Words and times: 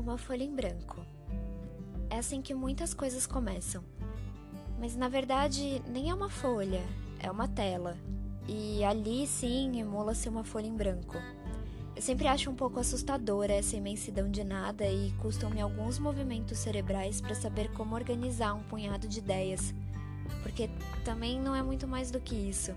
Uma 0.00 0.16
folha 0.16 0.42
em 0.42 0.54
branco. 0.54 1.04
É 2.08 2.16
assim 2.16 2.40
que 2.40 2.54
muitas 2.54 2.94
coisas 2.94 3.26
começam. 3.26 3.84
Mas 4.78 4.96
na 4.96 5.10
verdade, 5.10 5.82
nem 5.86 6.08
é 6.08 6.14
uma 6.14 6.30
folha, 6.30 6.82
é 7.18 7.30
uma 7.30 7.46
tela. 7.46 7.98
E 8.48 8.82
ali 8.82 9.26
sim 9.26 9.78
emula-se 9.78 10.26
uma 10.26 10.42
folha 10.42 10.66
em 10.66 10.74
branco. 10.74 11.18
Eu 11.94 12.00
sempre 12.00 12.26
acho 12.28 12.48
um 12.48 12.54
pouco 12.54 12.80
assustadora 12.80 13.52
essa 13.52 13.76
imensidão 13.76 14.30
de 14.30 14.42
nada 14.42 14.86
e 14.86 15.12
custam-me 15.20 15.60
alguns 15.60 15.98
movimentos 15.98 16.56
cerebrais 16.56 17.20
para 17.20 17.34
saber 17.34 17.70
como 17.74 17.94
organizar 17.94 18.54
um 18.54 18.62
punhado 18.62 19.06
de 19.06 19.18
ideias, 19.18 19.74
porque 20.42 20.70
também 21.04 21.38
não 21.38 21.54
é 21.54 21.62
muito 21.62 21.86
mais 21.86 22.10
do 22.10 22.18
que 22.18 22.34
isso. 22.34 22.74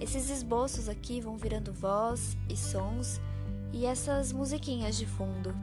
Esses 0.00 0.28
esboços 0.28 0.88
aqui 0.88 1.20
vão 1.20 1.36
virando 1.36 1.72
voz 1.72 2.36
e 2.48 2.56
sons 2.56 3.20
e 3.72 3.86
essas 3.86 4.32
musiquinhas 4.32 4.96
de 4.96 5.06
fundo. 5.06 5.54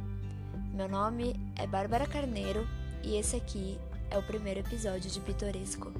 Meu 0.79 0.87
nome 0.87 1.33
é 1.57 1.67
Bárbara 1.67 2.07
Carneiro 2.07 2.65
e 3.03 3.17
esse 3.17 3.35
aqui 3.35 3.77
é 4.09 4.17
o 4.17 4.23
primeiro 4.25 4.61
episódio 4.61 5.11
de 5.11 5.19
Pitoresco. 5.19 5.91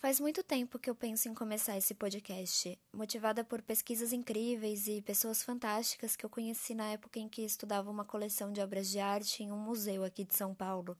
Faz 0.00 0.18
muito 0.18 0.42
tempo 0.42 0.76
que 0.76 0.90
eu 0.90 0.94
penso 0.96 1.28
em 1.28 1.34
começar 1.34 1.78
esse 1.78 1.94
podcast, 1.94 2.76
motivada 2.92 3.44
por 3.44 3.62
pesquisas 3.62 4.12
incríveis 4.12 4.88
e 4.88 5.00
pessoas 5.00 5.40
fantásticas 5.40 6.16
que 6.16 6.26
eu 6.26 6.28
conheci 6.28 6.74
na 6.74 6.88
época 6.88 7.20
em 7.20 7.28
que 7.28 7.42
estudava 7.42 7.88
uma 7.88 8.04
coleção 8.04 8.50
de 8.50 8.60
obras 8.60 8.90
de 8.90 8.98
arte 8.98 9.44
em 9.44 9.52
um 9.52 9.56
museu 9.56 10.02
aqui 10.02 10.24
de 10.24 10.34
São 10.34 10.52
Paulo. 10.52 10.98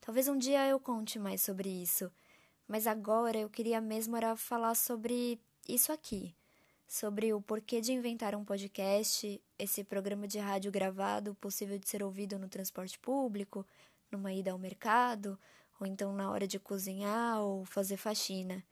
Talvez 0.00 0.28
um 0.28 0.38
dia 0.38 0.66
eu 0.66 0.80
conte 0.80 1.18
mais 1.18 1.42
sobre 1.42 1.68
isso, 1.68 2.10
mas 2.68 2.86
agora 2.86 3.38
eu 3.38 3.48
queria 3.48 3.80
mesmo 3.80 4.16
era 4.16 4.36
falar 4.36 4.74
sobre 4.74 5.40
isso 5.68 5.92
aqui, 5.92 6.34
sobre 6.86 7.32
o 7.32 7.40
porquê 7.40 7.80
de 7.80 7.92
inventar 7.92 8.34
um 8.34 8.44
podcast, 8.44 9.40
esse 9.58 9.84
programa 9.84 10.26
de 10.26 10.38
rádio 10.38 10.70
gravado 10.70 11.34
possível 11.34 11.78
de 11.78 11.88
ser 11.88 12.02
ouvido 12.02 12.38
no 12.38 12.48
transporte 12.48 12.98
público, 12.98 13.66
numa 14.10 14.32
ida 14.32 14.52
ao 14.52 14.58
mercado 14.58 15.38
ou 15.80 15.86
então 15.86 16.12
na 16.12 16.30
hora 16.30 16.46
de 16.46 16.58
cozinhar 16.58 17.40
ou 17.40 17.64
fazer 17.64 17.96
faxina. 17.96 18.64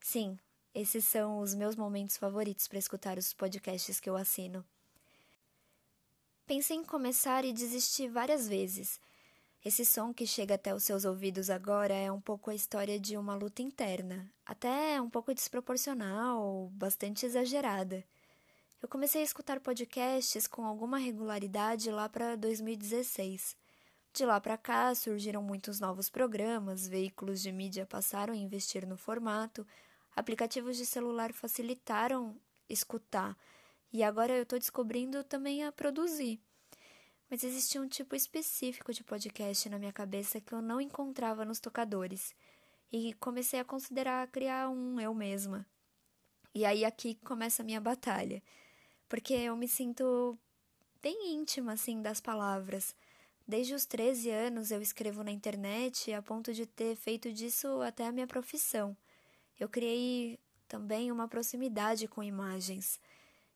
Sim, 0.00 0.38
esses 0.74 1.04
são 1.04 1.38
os 1.38 1.54
meus 1.54 1.76
momentos 1.76 2.16
favoritos 2.16 2.68
para 2.68 2.78
escutar 2.78 3.18
os 3.18 3.32
podcasts 3.32 4.00
que 4.00 4.10
eu 4.10 4.16
assino. 4.16 4.64
Pensei 6.46 6.76
em 6.76 6.84
começar 6.84 7.44
e 7.44 7.52
desistir 7.52 8.08
várias 8.08 8.46
vezes. 8.46 9.00
Esse 9.64 9.82
som 9.82 10.12
que 10.12 10.26
chega 10.26 10.56
até 10.56 10.74
os 10.74 10.84
seus 10.84 11.06
ouvidos 11.06 11.48
agora 11.48 11.94
é 11.94 12.12
um 12.12 12.20
pouco 12.20 12.50
a 12.50 12.54
história 12.54 13.00
de 13.00 13.16
uma 13.16 13.34
luta 13.34 13.62
interna, 13.62 14.30
até 14.44 15.00
um 15.00 15.08
pouco 15.08 15.32
desproporcional, 15.32 16.68
bastante 16.74 17.24
exagerada. 17.24 18.04
Eu 18.82 18.86
comecei 18.90 19.22
a 19.22 19.24
escutar 19.24 19.60
podcasts 19.60 20.46
com 20.46 20.66
alguma 20.66 20.98
regularidade 20.98 21.90
lá 21.90 22.10
para 22.10 22.36
2016. 22.36 23.56
De 24.12 24.26
lá 24.26 24.38
para 24.38 24.58
cá 24.58 24.94
surgiram 24.94 25.42
muitos 25.42 25.80
novos 25.80 26.10
programas, 26.10 26.86
veículos 26.86 27.40
de 27.40 27.50
mídia 27.50 27.86
passaram 27.86 28.34
a 28.34 28.36
investir 28.36 28.86
no 28.86 28.98
formato, 28.98 29.66
aplicativos 30.14 30.76
de 30.76 30.84
celular 30.84 31.32
facilitaram 31.32 32.38
escutar 32.68 33.34
e 33.90 34.02
agora 34.02 34.34
eu 34.34 34.42
estou 34.42 34.58
descobrindo 34.58 35.24
também 35.24 35.64
a 35.64 35.72
produzir. 35.72 36.38
Mas 37.30 37.42
existia 37.42 37.80
um 37.80 37.88
tipo 37.88 38.14
específico 38.14 38.92
de 38.92 39.02
podcast 39.02 39.68
na 39.68 39.78
minha 39.78 39.92
cabeça 39.92 40.40
que 40.40 40.52
eu 40.52 40.62
não 40.62 40.80
encontrava 40.80 41.44
nos 41.44 41.60
tocadores 41.60 42.34
e 42.92 43.12
comecei 43.14 43.58
a 43.58 43.64
considerar 43.64 44.26
criar 44.28 44.68
um 44.68 45.00
eu 45.00 45.14
mesma. 45.14 45.66
E 46.54 46.64
aí 46.64 46.84
aqui 46.84 47.16
começa 47.24 47.62
a 47.62 47.64
minha 47.64 47.80
batalha, 47.80 48.42
porque 49.08 49.34
eu 49.34 49.56
me 49.56 49.66
sinto 49.66 50.38
bem 51.02 51.34
íntima 51.34 51.72
assim 51.72 52.00
das 52.00 52.20
palavras 52.20 52.94
Desde 53.46 53.74
os 53.74 53.84
13 53.84 54.30
anos 54.30 54.70
eu 54.70 54.80
escrevo 54.80 55.22
na 55.22 55.30
internet 55.30 56.10
a 56.12 56.22
ponto 56.22 56.52
de 56.54 56.64
ter 56.64 56.96
feito 56.96 57.30
disso 57.30 57.82
até 57.82 58.06
a 58.06 58.12
minha 58.12 58.26
profissão. 58.26 58.96
Eu 59.60 59.68
criei 59.68 60.40
também 60.66 61.12
uma 61.12 61.28
proximidade 61.28 62.08
com 62.08 62.22
imagens. 62.22 62.98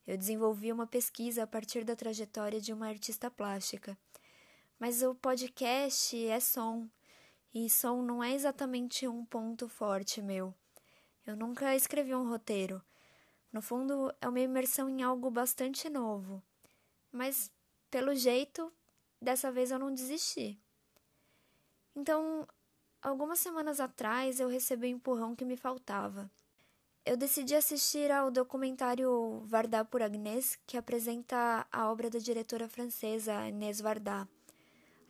Eu 0.08 0.16
desenvolvi 0.16 0.72
uma 0.72 0.86
pesquisa 0.86 1.42
a 1.42 1.46
partir 1.46 1.84
da 1.84 1.94
trajetória 1.94 2.58
de 2.58 2.72
uma 2.72 2.88
artista 2.88 3.30
plástica. 3.30 3.94
Mas 4.78 5.02
o 5.02 5.14
podcast 5.14 6.16
é 6.26 6.40
som, 6.40 6.88
e 7.52 7.68
som 7.68 8.00
não 8.00 8.24
é 8.24 8.32
exatamente 8.32 9.06
um 9.06 9.22
ponto 9.26 9.68
forte 9.68 10.22
meu. 10.22 10.54
Eu 11.26 11.36
nunca 11.36 11.76
escrevi 11.76 12.14
um 12.14 12.26
roteiro. 12.26 12.82
No 13.52 13.60
fundo, 13.60 14.10
é 14.18 14.26
uma 14.26 14.40
imersão 14.40 14.88
em 14.88 15.02
algo 15.02 15.30
bastante 15.30 15.90
novo. 15.90 16.42
Mas, 17.12 17.52
pelo 17.90 18.14
jeito, 18.14 18.72
dessa 19.20 19.52
vez 19.52 19.70
eu 19.70 19.78
não 19.78 19.92
desisti. 19.92 20.58
Então, 21.94 22.48
algumas 23.02 23.40
semanas 23.40 23.78
atrás 23.78 24.40
eu 24.40 24.48
recebi 24.48 24.86
o 24.86 24.90
empurrão 24.90 25.36
que 25.36 25.44
me 25.44 25.58
faltava. 25.58 26.30
Eu 27.08 27.16
decidi 27.16 27.54
assistir 27.54 28.12
ao 28.12 28.30
documentário 28.30 29.40
Varda 29.46 29.82
por 29.82 30.02
Agnès, 30.02 30.58
que 30.66 30.76
apresenta 30.76 31.66
a 31.72 31.90
obra 31.90 32.10
da 32.10 32.18
diretora 32.18 32.68
francesa 32.68 33.32
Agnès 33.32 33.80
Varda. 33.80 34.28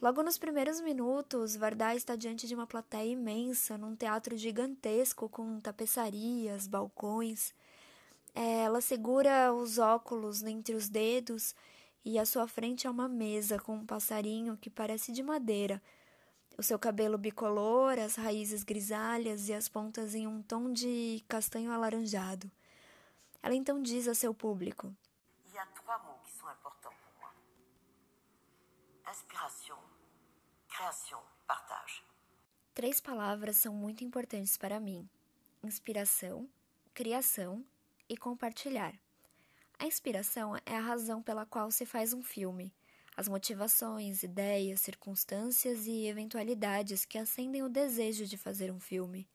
Logo 0.00 0.22
nos 0.22 0.38
primeiros 0.38 0.80
minutos, 0.80 1.56
Varda 1.56 1.96
está 1.96 2.14
diante 2.14 2.46
de 2.46 2.54
uma 2.54 2.68
plateia 2.68 3.10
imensa, 3.10 3.76
num 3.76 3.96
teatro 3.96 4.36
gigantesco 4.36 5.28
com 5.28 5.58
tapeçarias, 5.58 6.68
balcões. 6.68 7.52
É, 8.32 8.60
ela 8.60 8.80
segura 8.80 9.52
os 9.52 9.76
óculos 9.80 10.44
entre 10.44 10.76
os 10.76 10.88
dedos 10.88 11.52
e 12.04 12.16
à 12.16 12.24
sua 12.24 12.46
frente 12.46 12.86
é 12.86 12.90
uma 12.90 13.08
mesa 13.08 13.58
com 13.58 13.74
um 13.74 13.84
passarinho 13.84 14.56
que 14.56 14.70
parece 14.70 15.10
de 15.10 15.24
madeira. 15.24 15.82
O 16.58 16.62
seu 16.64 16.76
cabelo 16.76 17.16
bicolor, 17.16 18.00
as 18.00 18.16
raízes 18.16 18.64
grisalhas 18.64 19.48
e 19.48 19.54
as 19.54 19.68
pontas 19.68 20.12
em 20.12 20.26
um 20.26 20.42
tom 20.42 20.72
de 20.72 21.24
castanho 21.28 21.70
alaranjado. 21.70 22.50
Ela 23.40 23.54
então 23.54 23.80
diz 23.80 24.08
a 24.08 24.14
seu 24.14 24.34
público: 24.34 24.92
Il 25.46 25.54
y 25.54 25.58
a 25.58 25.66
trois 25.66 26.02
mots 26.02 26.20
qui 26.24 26.32
sont 26.32 26.50
importants 26.50 26.96
pour 27.00 27.12
moi. 27.20 27.30
Inspiration, 29.08 29.78
création, 30.68 31.20
partage. 31.46 32.02
Três 32.74 33.00
palavras 33.00 33.58
são 33.58 33.72
muito 33.72 34.02
importantes 34.02 34.56
para 34.56 34.80
mim: 34.80 35.08
inspiração, 35.62 36.48
criação 36.92 37.64
e 38.08 38.16
compartilhar. 38.16 38.98
A 39.78 39.86
inspiração 39.86 40.56
é 40.66 40.76
a 40.76 40.80
razão 40.80 41.22
pela 41.22 41.46
qual 41.46 41.70
se 41.70 41.86
faz 41.86 42.12
um 42.12 42.20
filme. 42.20 42.74
As 43.18 43.26
motivações, 43.26 44.22
ideias, 44.22 44.80
circunstâncias 44.80 45.88
e 45.88 46.06
eventualidades 46.06 47.04
que 47.04 47.18
acendem 47.18 47.64
o 47.64 47.68
desejo 47.68 48.24
de 48.24 48.36
fazer 48.36 48.70
um 48.70 48.78
filme. 48.78 49.28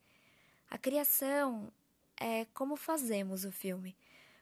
A 0.69 0.77
criação 0.77 1.69
é 2.16 2.45
como 2.53 2.77
fazemos 2.77 3.44
o 3.44 3.51
filme, 3.51 3.94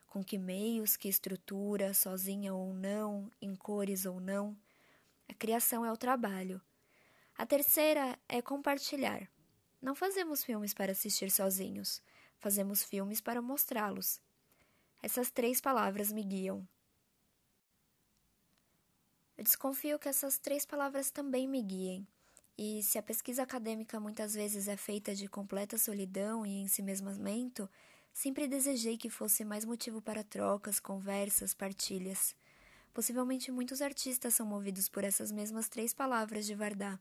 com 0.05 0.23
que 0.23 0.37
meios, 0.37 0.95
que 0.95 1.09
estrutura, 1.09 1.91
sozinha 1.91 2.53
ou 2.53 2.71
não, 2.71 3.31
em 3.41 3.55
cores 3.55 4.05
ou 4.05 4.19
não. 4.19 4.55
A 5.27 5.33
criação 5.33 5.83
é 5.83 5.91
o 5.91 5.97
trabalho. 5.97 6.61
A 7.35 7.43
terceira 7.43 8.19
é 8.29 8.43
compartilhar. 8.43 9.27
Não 9.81 9.95
fazemos 9.95 10.43
filmes 10.43 10.71
para 10.71 10.91
assistir 10.91 11.31
sozinhos, 11.31 11.99
fazemos 12.37 12.83
filmes 12.83 13.19
para 13.19 13.41
mostrá-los. 13.41 14.21
Essas 15.01 15.31
três 15.31 15.59
palavras 15.59 16.11
me 16.11 16.21
guiam. 16.21 16.63
Eu 19.41 19.43
desconfio 19.43 19.97
que 19.97 20.07
essas 20.07 20.37
três 20.37 20.67
palavras 20.67 21.09
também 21.09 21.47
me 21.47 21.63
guiem. 21.63 22.07
E 22.55 22.83
se 22.83 22.99
a 22.99 23.01
pesquisa 23.01 23.41
acadêmica 23.41 23.99
muitas 23.99 24.35
vezes 24.35 24.67
é 24.67 24.77
feita 24.77 25.15
de 25.15 25.27
completa 25.27 25.79
solidão 25.79 26.45
e 26.45 26.61
ensimesmamento, 26.61 27.67
sempre 28.13 28.47
desejei 28.47 28.99
que 28.99 29.09
fosse 29.09 29.43
mais 29.43 29.65
motivo 29.65 29.99
para 29.99 30.23
trocas, 30.23 30.79
conversas, 30.79 31.55
partilhas. 31.55 32.35
Possivelmente 32.93 33.51
muitos 33.51 33.81
artistas 33.81 34.35
são 34.35 34.45
movidos 34.45 34.87
por 34.87 35.03
essas 35.03 35.31
mesmas 35.31 35.67
três 35.67 35.91
palavras 35.91 36.45
de 36.45 36.53
Vardá. 36.53 36.99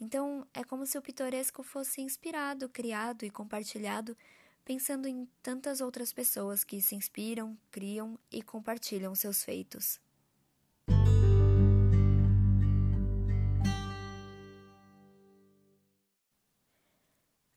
Então, 0.00 0.44
é 0.52 0.64
como 0.64 0.84
se 0.84 0.98
o 0.98 1.02
pitoresco 1.02 1.62
fosse 1.62 2.00
inspirado, 2.00 2.68
criado 2.68 3.24
e 3.24 3.30
compartilhado 3.30 4.16
pensando 4.64 5.06
em 5.06 5.24
tantas 5.40 5.80
outras 5.80 6.12
pessoas 6.12 6.64
que 6.64 6.82
se 6.82 6.96
inspiram, 6.96 7.56
criam 7.70 8.18
e 8.28 8.42
compartilham 8.42 9.14
seus 9.14 9.44
feitos. 9.44 10.00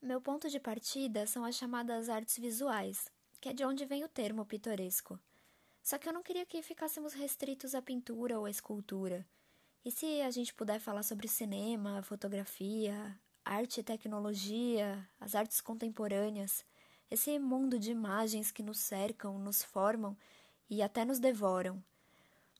Meu 0.04 0.20
ponto 0.20 0.50
de 0.50 0.60
partida 0.60 1.26
são 1.26 1.46
as 1.46 1.56
chamadas 1.56 2.10
artes 2.10 2.38
visuais, 2.38 3.10
que 3.40 3.48
é 3.48 3.54
de 3.54 3.64
onde 3.64 3.86
vem 3.86 4.04
o 4.04 4.10
termo 4.10 4.46
pitoresco. 4.46 5.18
Só 5.82 5.98
que 5.98 6.10
eu 6.10 6.12
não 6.12 6.22
queria 6.22 6.46
que 6.46 6.62
ficássemos 6.62 7.14
restritos 7.14 7.74
à 7.74 7.82
pintura 7.82 8.38
ou 8.38 8.44
à 8.44 8.50
escultura. 8.50 9.26
E 9.86 9.90
se 9.90 10.20
a 10.20 10.30
gente 10.30 10.54
puder 10.54 10.82
falar 10.82 11.04
sobre 11.04 11.30
cinema, 11.30 12.04
fotografia, 12.04 13.18
arte 13.46 13.80
e 13.80 13.84
tecnologia, 13.84 15.10
as 15.22 15.36
artes 15.36 15.62
contemporâneas, 15.62 16.66
esse 17.10 17.40
mundo 17.40 17.80
de 17.80 17.90
imagens 17.90 18.52
que 18.52 18.62
nos 18.62 18.80
cercam, 18.80 19.40
nos 19.40 19.64
formam 19.64 20.18
e 20.70 20.82
até 20.82 21.06
nos 21.06 21.18
devoram. 21.18 21.82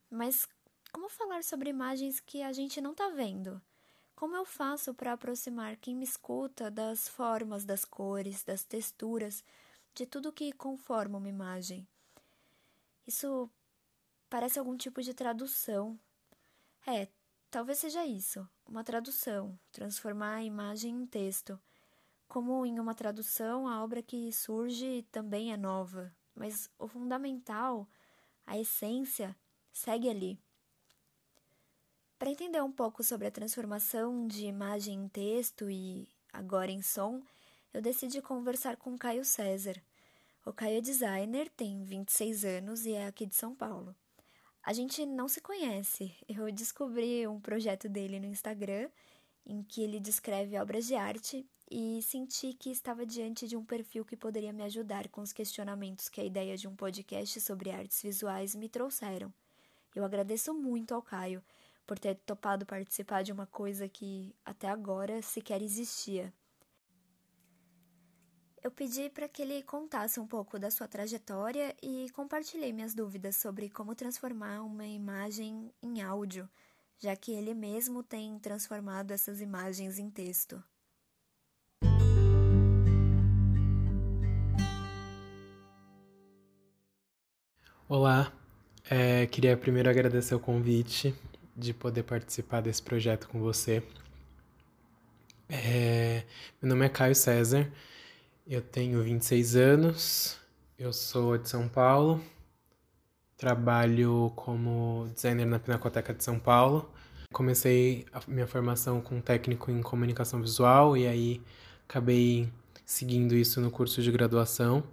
Mas 0.10 0.48
como 0.94 1.10
falar 1.10 1.44
sobre 1.44 1.69
imagens 1.69 2.22
que 2.22 2.42
a 2.42 2.54
gente 2.54 2.80
não 2.80 2.92
está 2.92 3.10
vendo? 3.10 3.62
Como 4.23 4.37
eu 4.37 4.45
faço 4.45 4.93
para 4.93 5.11
aproximar 5.11 5.75
quem 5.75 5.97
me 5.97 6.05
escuta 6.05 6.71
das 6.71 7.09
formas, 7.09 7.65
das 7.65 7.83
cores, 7.83 8.41
das 8.41 8.63
texturas, 8.63 9.43
de 9.93 10.05
tudo 10.05 10.31
que 10.31 10.53
conforma 10.53 11.17
uma 11.17 11.27
imagem? 11.27 11.85
Isso 13.05 13.51
parece 14.29 14.57
algum 14.57 14.77
tipo 14.77 15.01
de 15.01 15.13
tradução. 15.13 15.99
É, 16.87 17.09
talvez 17.51 17.79
seja 17.79 18.05
isso, 18.05 18.49
uma 18.65 18.81
tradução, 18.81 19.59
transformar 19.73 20.35
a 20.35 20.43
imagem 20.45 20.95
em 20.95 21.05
texto. 21.05 21.59
Como 22.25 22.65
em 22.65 22.79
uma 22.79 22.95
tradução, 22.95 23.67
a 23.67 23.83
obra 23.83 24.01
que 24.01 24.31
surge 24.31 25.05
também 25.11 25.51
é 25.51 25.57
nova, 25.57 26.15
mas 26.33 26.69
o 26.79 26.87
fundamental, 26.87 27.89
a 28.45 28.57
essência, 28.57 29.35
segue 29.73 30.09
ali. 30.09 30.39
Para 32.23 32.31
entender 32.31 32.63
um 32.63 32.71
pouco 32.71 33.03
sobre 33.03 33.27
a 33.27 33.31
transformação 33.31 34.25
de 34.25 34.45
imagem 34.45 34.93
em 34.93 35.07
texto 35.09 35.69
e 35.69 36.07
agora 36.31 36.71
em 36.71 36.81
som, 36.81 37.21
eu 37.73 37.81
decidi 37.81 38.21
conversar 38.21 38.77
com 38.77 38.97
Caio 38.97 39.25
César. 39.25 39.75
O 40.45 40.53
Caio 40.53 40.77
é 40.77 40.79
designer, 40.79 41.49
tem 41.49 41.83
26 41.83 42.45
anos 42.45 42.85
e 42.85 42.93
é 42.93 43.07
aqui 43.07 43.25
de 43.25 43.35
São 43.35 43.53
Paulo. 43.53 43.93
A 44.63 44.71
gente 44.71 45.05
não 45.05 45.27
se 45.27 45.41
conhece. 45.41 46.15
Eu 46.25 46.49
descobri 46.49 47.27
um 47.27 47.41
projeto 47.41 47.89
dele 47.89 48.21
no 48.21 48.27
Instagram 48.27 48.89
em 49.45 49.61
que 49.61 49.83
ele 49.83 49.99
descreve 49.99 50.57
obras 50.57 50.87
de 50.87 50.95
arte 50.95 51.45
e 51.69 52.01
senti 52.03 52.53
que 52.53 52.71
estava 52.71 53.05
diante 53.05 53.49
de 53.49 53.57
um 53.57 53.65
perfil 53.65 54.05
que 54.05 54.15
poderia 54.15 54.53
me 54.53 54.63
ajudar 54.63 55.09
com 55.09 55.19
os 55.19 55.33
questionamentos 55.33 56.07
que 56.07 56.21
a 56.21 56.25
ideia 56.25 56.55
de 56.55 56.69
um 56.69 56.75
podcast 56.77 57.41
sobre 57.41 57.69
artes 57.69 58.01
visuais 58.01 58.55
me 58.55 58.69
trouxeram. 58.69 59.29
Eu 59.93 60.05
agradeço 60.05 60.53
muito 60.53 60.93
ao 60.93 61.01
Caio 61.01 61.43
por 61.85 62.00
ter 62.00 62.15
topado 62.15 62.65
participar 62.65 63.24
de 63.24 63.31
uma 63.31 63.45
coisa 63.45 63.88
que 63.89 64.35
até 64.45 64.68
agora 64.68 65.21
sequer 65.21 65.62
existia. 65.62 66.33
Eu 68.63 68.71
pedi 68.71 69.09
para 69.09 69.27
que 69.27 69.41
ele 69.41 69.62
contasse 69.63 70.21
um 70.21 70.25
pouco 70.25 70.57
da 70.57 70.71
sua 70.71 70.88
trajetória 70.88 71.75
e 71.83 72.09
compartilhei 72.12 72.71
minhas 72.71 72.95
dúvidas 72.95 73.35
sobre 73.35 73.69
como 73.69 73.94
transformar 73.94 74.62
uma 74.62 74.88
imagem 74.88 75.69
em 75.81 76.01
áudio, 76.01 76.50
já 76.97 77.13
que 77.13 77.33
ele 77.33 77.53
mesmo 77.53 78.01
tem 78.01 78.39
transformado 78.39 79.12
essas 79.12 79.41
imagens 79.41 80.00
em 80.00 80.09
texto. 80.09 80.63
Olá, 87.89 88.31
é, 88.89 89.27
queria 89.27 89.57
primeiro 89.57 89.89
agradecer 89.89 90.33
o 90.33 90.39
convite 90.39 91.13
de 91.55 91.73
poder 91.73 92.03
participar 92.03 92.61
desse 92.61 92.81
projeto 92.81 93.27
com 93.27 93.39
você. 93.39 93.83
É, 95.50 96.23
meu 96.61 96.69
nome 96.69 96.85
é 96.85 96.89
Caio 96.89 97.15
César, 97.15 97.71
eu 98.47 98.61
tenho 98.61 99.03
26 99.03 99.55
anos, 99.55 100.38
eu 100.77 100.91
sou 100.91 101.38
de 101.38 101.47
São 101.47 101.67
Paulo, 101.67 102.23
trabalho 103.38 104.31
como 104.35 105.09
designer 105.13 105.45
na 105.45 105.59
Pinacoteca 105.59 106.13
de 106.13 106.23
São 106.23 106.39
Paulo. 106.39 106.89
Comecei 107.31 108.06
a 108.13 108.21
minha 108.27 108.47
formação 108.47 109.01
com 109.01 109.19
técnico 109.19 109.69
em 109.69 109.81
comunicação 109.81 110.41
visual 110.41 110.95
e 110.95 111.07
aí 111.07 111.41
acabei 111.88 112.49
seguindo 112.85 113.35
isso 113.35 113.59
no 113.59 113.69
curso 113.69 114.01
de 114.01 114.11
graduação. 114.11 114.83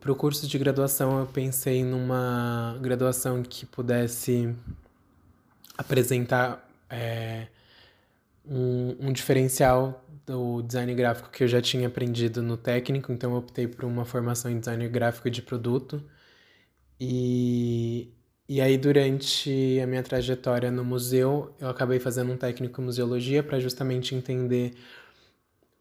Para 0.00 0.12
o 0.12 0.16
curso 0.16 0.46
de 0.46 0.58
graduação, 0.58 1.20
eu 1.20 1.26
pensei 1.26 1.84
numa 1.84 2.76
graduação 2.80 3.42
que 3.42 3.64
pudesse 3.64 4.54
apresentar 5.76 6.68
é, 6.88 7.48
um, 8.44 8.96
um, 9.00 9.12
diferencial 9.12 10.04
do 10.24 10.62
design 10.62 10.94
gráfico 10.94 11.30
que 11.30 11.44
eu 11.44 11.48
já 11.48 11.60
tinha 11.60 11.88
aprendido 11.88 12.42
no 12.42 12.56
técnico, 12.56 13.12
então 13.12 13.32
eu 13.32 13.38
optei 13.38 13.66
por 13.66 13.84
uma 13.84 14.04
formação 14.04 14.50
em 14.50 14.58
design 14.58 14.88
gráfico 14.88 15.30
de 15.30 15.42
produto. 15.42 16.02
E, 17.00 18.10
e 18.48 18.60
aí, 18.60 18.78
durante 18.78 19.78
a 19.82 19.86
minha 19.86 20.02
trajetória 20.02 20.70
no 20.70 20.84
museu, 20.84 21.54
eu 21.60 21.68
acabei 21.68 21.98
fazendo 22.00 22.32
um 22.32 22.36
técnico 22.36 22.80
em 22.80 22.84
museologia 22.84 23.42
para 23.42 23.60
justamente 23.60 24.14
entender 24.14 24.74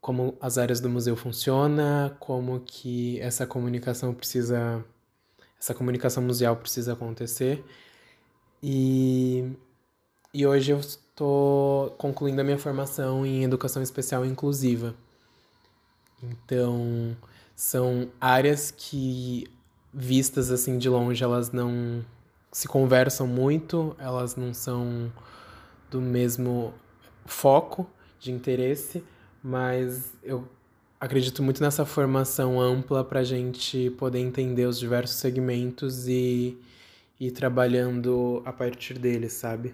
como 0.02 0.38
as 0.40 0.58
áreas 0.58 0.80
do 0.80 0.90
museu 0.90 1.16
funcionam, 1.16 2.16
como 2.20 2.60
que 2.60 3.20
essa 3.22 3.48
comunicação 3.48 4.14
precisa 4.14 4.86
essa 5.60 5.74
comunicação 5.74 6.22
museal 6.22 6.56
precisa 6.58 6.94
acontecer. 6.94 7.64
E 8.62 9.52
e 10.36 10.46
hoje 10.46 10.74
eu 10.74 10.80
estou 10.80 11.92
concluindo 11.92 12.42
a 12.42 12.44
minha 12.44 12.58
formação 12.58 13.26
em 13.26 13.46
educação 13.46 13.82
especial 13.82 14.26
inclusiva. 14.26 14.94
Então, 16.22 17.16
são 17.56 18.10
áreas 18.20 18.70
que 18.70 19.48
vistas 19.94 20.52
assim 20.52 20.78
de 20.78 20.90
longe, 20.90 21.24
elas 21.24 21.54
não 21.54 22.04
se 22.52 22.68
conversam 22.68 23.26
muito, 23.26 23.96
elas 23.98 24.36
não 24.36 24.54
são 24.54 25.10
do 25.90 26.02
mesmo 26.02 26.74
foco 27.26 27.90
de 28.20 28.30
interesse, 28.30 29.02
mas 29.42 30.12
eu 30.22 30.46
acredito 31.00 31.42
muito 31.42 31.64
nessa 31.64 31.86
formação 31.86 32.60
ampla 32.60 33.06
para 33.06 33.22
a 33.22 33.24
gente 33.24 33.90
poder 33.92 34.20
entender 34.20 34.66
os 34.66 34.78
diversos 34.78 35.16
segmentos 35.16 36.10
e 36.10 36.58
ir 37.22 37.32
trabalhando 37.32 38.42
a 38.44 38.52
partir 38.52 39.00
deles, 39.00 39.32
sabe? 39.32 39.74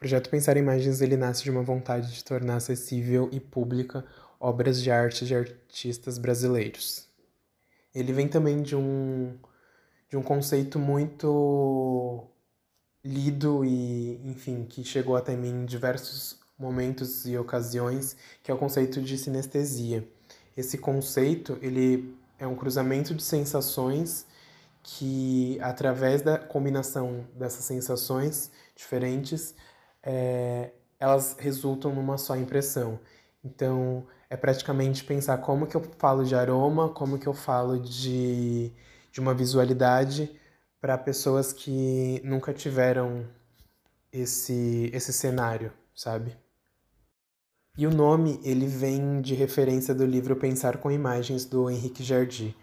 O 0.00 0.08
projeto 0.08 0.30
Pensar 0.30 0.56
Imagens 0.56 1.02
ele 1.02 1.14
nasce 1.14 1.42
de 1.42 1.50
uma 1.50 1.62
vontade 1.62 2.10
de 2.10 2.24
tornar 2.24 2.56
acessível 2.56 3.28
e 3.30 3.38
pública 3.38 4.02
obras 4.40 4.82
de 4.82 4.90
arte 4.90 5.26
de 5.26 5.34
artistas 5.34 6.16
brasileiros. 6.16 7.06
Ele 7.94 8.10
vem 8.10 8.26
também 8.26 8.62
de 8.62 8.74
um, 8.74 9.36
de 10.08 10.16
um 10.16 10.22
conceito 10.22 10.78
muito 10.78 12.24
lido 13.04 13.62
e, 13.62 14.18
enfim, 14.24 14.64
que 14.64 14.82
chegou 14.82 15.16
até 15.16 15.36
mim 15.36 15.50
em 15.50 15.66
diversos 15.66 16.40
momentos 16.58 17.26
e 17.26 17.36
ocasiões, 17.36 18.16
que 18.42 18.50
é 18.50 18.54
o 18.54 18.56
conceito 18.56 19.02
de 19.02 19.18
sinestesia. 19.18 20.08
Esse 20.56 20.78
conceito, 20.78 21.58
ele 21.60 22.16
é 22.38 22.46
um 22.46 22.56
cruzamento 22.56 23.14
de 23.14 23.22
sensações 23.22 24.24
que, 24.82 25.58
através 25.60 26.22
da 26.22 26.38
combinação 26.38 27.26
dessas 27.34 27.66
sensações 27.66 28.50
diferentes, 28.74 29.54
é, 30.02 30.70
elas 30.98 31.36
resultam 31.38 31.94
numa 31.94 32.18
só 32.18 32.36
impressão. 32.36 32.98
Então, 33.44 34.06
é 34.28 34.36
praticamente 34.36 35.04
pensar 35.04 35.38
como 35.38 35.66
que 35.66 35.76
eu 35.76 35.82
falo 35.98 36.24
de 36.24 36.34
aroma, 36.34 36.88
como 36.88 37.18
que 37.18 37.26
eu 37.26 37.34
falo 37.34 37.78
de, 37.78 38.72
de 39.10 39.20
uma 39.20 39.34
visualidade 39.34 40.30
para 40.80 40.96
pessoas 40.96 41.52
que 41.52 42.20
nunca 42.24 42.52
tiveram 42.52 43.26
esse, 44.12 44.90
esse 44.92 45.12
cenário, 45.12 45.72
sabe? 45.94 46.36
E 47.76 47.86
o 47.86 47.90
nome, 47.90 48.40
ele 48.42 48.66
vem 48.66 49.20
de 49.20 49.34
referência 49.34 49.94
do 49.94 50.04
livro 50.04 50.36
Pensar 50.36 50.78
com 50.78 50.90
Imagens, 50.90 51.44
do 51.44 51.70
Henrique 51.70 52.02
Jardim. 52.02 52.54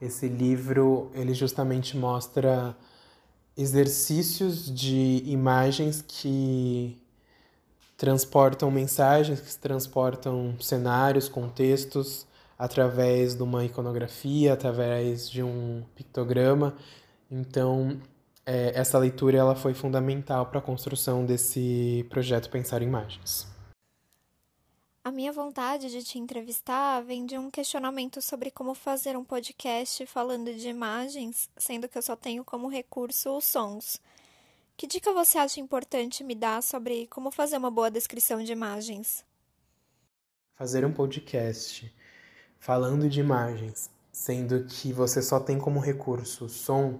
Esse 0.00 0.28
livro, 0.28 1.10
ele 1.14 1.32
justamente 1.32 1.96
mostra 1.96 2.76
exercícios 3.56 4.72
de 4.72 5.22
imagens 5.24 6.04
que 6.06 6.96
transportam 7.96 8.70
mensagens, 8.70 9.40
que 9.40 9.58
transportam 9.58 10.54
cenários, 10.60 11.28
contextos, 11.28 12.26
através 12.58 13.34
de 13.34 13.42
uma 13.42 13.64
iconografia, 13.64 14.52
através 14.52 15.28
de 15.30 15.42
um 15.42 15.82
pictograma. 15.94 16.74
Então, 17.30 17.98
é, 18.44 18.72
essa 18.78 18.98
leitura 18.98 19.38
ela 19.38 19.54
foi 19.54 19.74
fundamental 19.74 20.46
para 20.46 20.58
a 20.58 20.62
construção 20.62 21.24
desse 21.24 22.06
projeto 22.10 22.50
Pensar 22.50 22.82
Imagens. 22.82 23.55
A 25.06 25.12
minha 25.12 25.32
vontade 25.32 25.88
de 25.88 26.02
te 26.02 26.18
entrevistar 26.18 27.00
vem 27.00 27.26
de 27.26 27.38
um 27.38 27.48
questionamento 27.48 28.20
sobre 28.20 28.50
como 28.50 28.74
fazer 28.74 29.16
um 29.16 29.22
podcast 29.22 30.04
falando 30.04 30.52
de 30.52 30.68
imagens, 30.68 31.48
sendo 31.56 31.88
que 31.88 31.96
eu 31.96 32.02
só 32.02 32.16
tenho 32.16 32.44
como 32.44 32.66
recurso 32.66 33.36
os 33.36 33.44
sons. 33.44 34.00
Que 34.76 34.84
dica 34.84 35.12
você 35.12 35.38
acha 35.38 35.60
importante 35.60 36.24
me 36.24 36.34
dar 36.34 36.60
sobre 36.60 37.06
como 37.06 37.30
fazer 37.30 37.56
uma 37.56 37.70
boa 37.70 37.88
descrição 37.88 38.42
de 38.42 38.50
imagens? 38.50 39.24
Fazer 40.56 40.84
um 40.84 40.92
podcast 40.92 41.94
falando 42.58 43.08
de 43.08 43.20
imagens, 43.20 43.88
sendo 44.10 44.64
que 44.64 44.92
você 44.92 45.22
só 45.22 45.38
tem 45.38 45.56
como 45.56 45.78
recurso 45.78 46.46
o 46.46 46.48
som, 46.48 46.98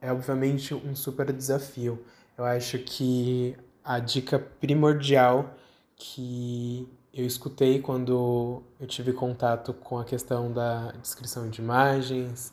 é 0.00 0.12
obviamente 0.12 0.74
um 0.74 0.94
super 0.94 1.32
desafio. 1.32 2.06
Eu 2.36 2.44
acho 2.44 2.78
que 2.78 3.56
a 3.82 3.98
dica 3.98 4.38
primordial 4.38 5.58
que 5.96 6.88
eu 7.18 7.26
escutei 7.26 7.80
quando 7.80 8.62
eu 8.78 8.86
tive 8.86 9.12
contato 9.12 9.74
com 9.74 9.98
a 9.98 10.04
questão 10.04 10.52
da 10.52 10.92
descrição 10.92 11.50
de 11.50 11.60
imagens, 11.60 12.52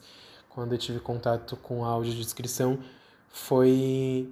quando 0.50 0.74
eu 0.74 0.78
tive 0.80 1.00
contato 1.00 1.56
com 1.58 1.86
áudio 1.86 2.14
de 2.14 2.22
descrição, 2.24 2.80
foi 3.30 4.28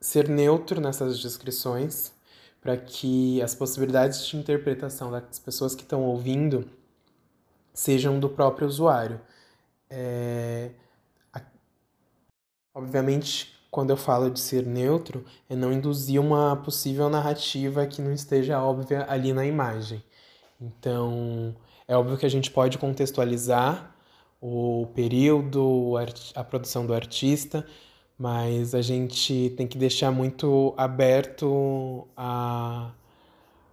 ser 0.00 0.30
neutro 0.30 0.80
nessas 0.80 1.18
descrições 1.18 2.14
para 2.62 2.78
que 2.78 3.42
as 3.42 3.54
possibilidades 3.54 4.26
de 4.26 4.38
interpretação 4.38 5.10
das 5.10 5.38
pessoas 5.38 5.74
que 5.74 5.82
estão 5.82 6.02
ouvindo 6.02 6.70
sejam 7.74 8.18
do 8.18 8.30
próprio 8.30 8.66
usuário. 8.66 9.20
É... 9.90 10.70
Obviamente, 12.72 13.55
quando 13.76 13.90
eu 13.90 13.96
falo 13.98 14.30
de 14.30 14.40
ser 14.40 14.64
neutro, 14.64 15.22
é 15.50 15.54
não 15.54 15.70
induzir 15.70 16.18
uma 16.18 16.56
possível 16.56 17.10
narrativa 17.10 17.86
que 17.86 18.00
não 18.00 18.10
esteja 18.10 18.58
óbvia 18.58 19.04
ali 19.06 19.34
na 19.34 19.44
imagem. 19.44 20.02
Então, 20.58 21.54
é 21.86 21.94
óbvio 21.94 22.16
que 22.16 22.24
a 22.24 22.28
gente 22.30 22.50
pode 22.50 22.78
contextualizar 22.78 23.94
o 24.40 24.86
período, 24.94 25.92
a 26.34 26.42
produção 26.42 26.86
do 26.86 26.94
artista, 26.94 27.66
mas 28.16 28.74
a 28.74 28.80
gente 28.80 29.52
tem 29.58 29.66
que 29.66 29.76
deixar 29.76 30.10
muito 30.10 30.72
aberto 30.78 32.08
a, 32.16 32.94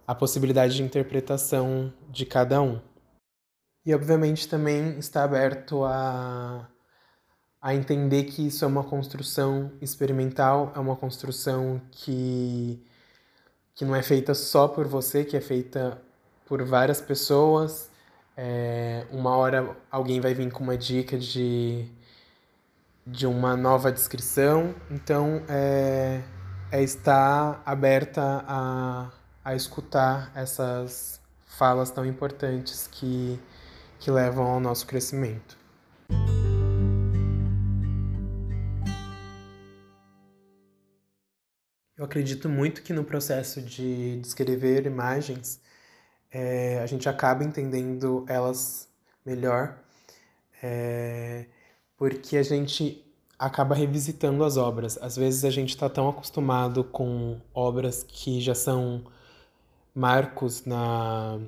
a 0.06 0.14
possibilidade 0.14 0.76
de 0.76 0.82
interpretação 0.82 1.90
de 2.10 2.26
cada 2.26 2.60
um. 2.60 2.78
E, 3.86 3.94
obviamente, 3.94 4.46
também 4.46 4.98
está 4.98 5.24
aberto 5.24 5.82
a 5.82 6.68
a 7.64 7.74
entender 7.74 8.24
que 8.24 8.46
isso 8.46 8.62
é 8.62 8.68
uma 8.68 8.84
construção 8.84 9.72
experimental, 9.80 10.70
é 10.76 10.78
uma 10.78 10.94
construção 10.94 11.80
que, 11.90 12.78
que 13.74 13.86
não 13.86 13.96
é 13.96 14.02
feita 14.02 14.34
só 14.34 14.68
por 14.68 14.86
você, 14.86 15.24
que 15.24 15.34
é 15.34 15.40
feita 15.40 15.98
por 16.44 16.62
várias 16.62 17.00
pessoas. 17.00 17.90
É, 18.36 19.06
uma 19.10 19.34
hora 19.34 19.74
alguém 19.90 20.20
vai 20.20 20.34
vir 20.34 20.52
com 20.52 20.62
uma 20.62 20.76
dica 20.76 21.18
de, 21.18 21.88
de 23.06 23.26
uma 23.26 23.56
nova 23.56 23.90
descrição, 23.90 24.74
então 24.90 25.42
é, 25.48 26.20
é 26.70 26.82
estar 26.82 27.62
aberta 27.64 28.44
a, 28.46 29.10
a 29.42 29.54
escutar 29.54 30.30
essas 30.34 31.18
falas 31.46 31.90
tão 31.90 32.04
importantes 32.04 32.86
que, 32.92 33.40
que 33.98 34.10
levam 34.10 34.44
ao 34.44 34.60
nosso 34.60 34.86
crescimento. 34.86 35.63
Eu 41.96 42.04
acredito 42.04 42.48
muito 42.48 42.82
que 42.82 42.92
no 42.92 43.04
processo 43.04 43.62
de 43.62 44.18
descrever 44.20 44.84
imagens, 44.86 45.60
é, 46.30 46.80
a 46.80 46.86
gente 46.86 47.08
acaba 47.08 47.44
entendendo 47.44 48.24
elas 48.28 48.88
melhor, 49.24 49.78
é, 50.62 51.46
porque 51.96 52.36
a 52.36 52.42
gente 52.42 53.04
acaba 53.38 53.74
revisitando 53.74 54.42
as 54.44 54.56
obras. 54.56 54.98
Às 55.00 55.16
vezes 55.16 55.44
a 55.44 55.50
gente 55.50 55.70
está 55.70 55.88
tão 55.88 56.08
acostumado 56.08 56.82
com 56.84 57.40
obras 57.54 58.02
que 58.02 58.40
já 58.40 58.54
são 58.54 59.04
marcos 59.94 60.64
na 60.64 61.38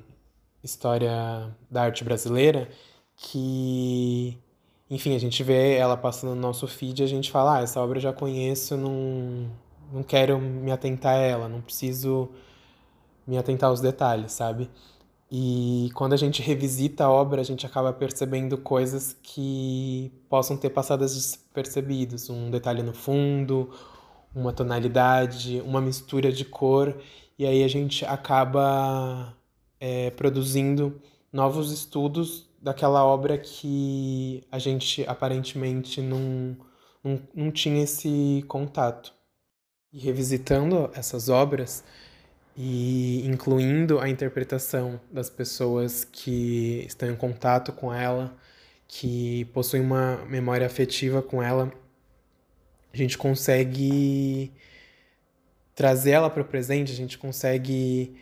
história 0.63 1.53
da 1.69 1.83
arte 1.83 2.03
brasileira 2.03 2.69
que, 3.17 4.37
enfim, 4.89 5.15
a 5.15 5.19
gente 5.19 5.43
vê 5.43 5.75
ela 5.75 5.97
passando 5.97 6.35
no 6.35 6.41
nosso 6.41 6.67
feed 6.67 7.01
e 7.01 7.03
a 7.05 7.07
gente 7.07 7.31
fala, 7.31 7.57
ah, 7.57 7.61
essa 7.63 7.81
obra 7.81 7.97
eu 7.97 8.01
já 8.01 8.13
conheço, 8.13 8.77
não 8.77 9.51
não 9.91 10.03
quero 10.03 10.39
me 10.39 10.71
atentar 10.71 11.15
a 11.15 11.19
ela, 11.19 11.49
não 11.49 11.61
preciso 11.61 12.29
me 13.25 13.37
atentar 13.37 13.69
aos 13.69 13.81
detalhes, 13.81 14.31
sabe? 14.31 14.69
E 15.29 15.89
quando 15.93 16.13
a 16.13 16.17
gente 16.17 16.41
revisita 16.41 17.05
a 17.05 17.11
obra, 17.11 17.41
a 17.41 17.43
gente 17.43 17.65
acaba 17.65 17.91
percebendo 17.91 18.57
coisas 18.57 19.15
que 19.21 20.11
possam 20.29 20.55
ter 20.55 20.69
passado 20.69 21.01
despercebidos, 21.01 22.29
um 22.29 22.49
detalhe 22.49 22.81
no 22.81 22.93
fundo, 22.93 23.69
uma 24.33 24.53
tonalidade, 24.53 25.61
uma 25.65 25.81
mistura 25.81 26.31
de 26.31 26.45
cor, 26.45 26.97
e 27.37 27.45
aí 27.45 27.63
a 27.63 27.67
gente 27.67 28.05
acaba 28.05 29.35
é, 29.79 30.11
produzindo 30.11 31.01
novos 31.31 31.71
estudos 31.71 32.49
daquela 32.61 33.05
obra 33.05 33.37
que 33.37 34.43
a 34.51 34.59
gente 34.59 35.05
aparentemente 35.07 36.01
não, 36.01 36.57
não, 37.03 37.21
não 37.35 37.51
tinha 37.51 37.83
esse 37.83 38.43
contato. 38.47 39.16
E 39.97 39.99
revisitando 39.99 40.91
essas 40.93 41.27
obras 41.27 41.83
e 42.55 43.25
incluindo 43.25 43.99
a 43.99 44.07
interpretação 44.07 45.01
das 45.11 45.27
pessoas 45.27 46.03
que 46.03 46.85
estão 46.85 47.09
em 47.09 47.15
contato 47.15 47.73
com 47.73 47.91
ela, 47.91 48.37
que 48.87 49.45
possuem 49.45 49.81
uma 49.81 50.17
memória 50.27 50.67
afetiva 50.67 51.23
com 51.23 51.41
ela, 51.41 51.73
a 52.93 52.95
gente 52.95 53.17
consegue 53.17 54.53
trazer 55.73 56.11
ela 56.11 56.29
para 56.29 56.43
o 56.43 56.45
presente, 56.45 56.91
a 56.91 56.95
gente 56.95 57.17
consegue 57.17 58.15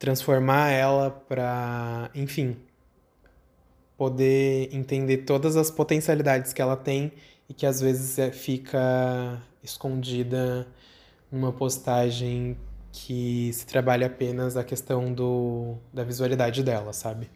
transformar 0.00 0.70
ela 0.72 1.08
para, 1.08 2.10
enfim, 2.16 2.56
poder 3.96 4.74
entender 4.74 5.18
todas 5.18 5.54
as 5.54 5.70
potencialidades 5.70 6.52
que 6.52 6.60
ela 6.60 6.76
tem 6.76 7.12
e 7.48 7.54
que 7.54 7.64
às 7.64 7.80
vezes 7.80 8.18
é, 8.18 8.32
fica 8.32 9.40
escondida 9.62 10.66
uma 11.32 11.50
postagem 11.50 12.56
que 12.92 13.50
se 13.54 13.66
trabalha 13.66 14.06
apenas 14.06 14.56
a 14.56 14.62
questão 14.62 15.12
do, 15.12 15.78
da 15.92 16.04
visualidade 16.04 16.62
dela, 16.62 16.92
sabe? 16.92 17.30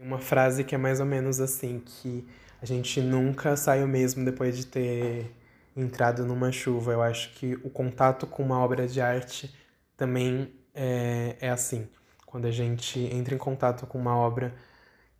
Uma 0.00 0.18
frase 0.18 0.64
que 0.64 0.74
é 0.74 0.78
mais 0.78 0.98
ou 1.00 1.06
menos 1.06 1.38
assim, 1.38 1.80
que 1.80 2.26
a 2.62 2.64
gente 2.64 3.00
nunca 3.02 3.54
sai 3.56 3.84
o 3.84 3.88
mesmo 3.88 4.24
depois 4.24 4.56
de 4.56 4.66
ter 4.66 5.30
entrado 5.76 6.24
numa 6.24 6.50
chuva. 6.50 6.92
Eu 6.92 7.02
acho 7.02 7.34
que 7.34 7.54
o 7.62 7.68
contato 7.68 8.26
com 8.26 8.42
uma 8.42 8.58
obra 8.58 8.88
de 8.88 9.02
arte 9.02 9.54
também 9.96 10.50
é, 10.74 11.36
é 11.40 11.50
assim. 11.50 11.86
Quando 12.24 12.46
a 12.46 12.50
gente 12.50 13.00
entra 13.00 13.34
em 13.34 13.38
contato 13.38 13.86
com 13.86 13.98
uma 13.98 14.16
obra 14.16 14.54